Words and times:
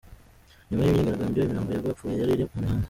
Nyuma 0.67 0.81
y'imyigaragambyo, 0.83 1.39
imirambo 1.41 1.69
y'abapfuye 1.71 2.13
yari 2.21 2.31
iri 2.35 2.45
mu 2.49 2.55
mihanda. 2.61 2.79